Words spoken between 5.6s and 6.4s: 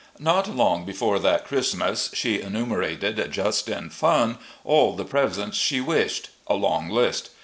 wished—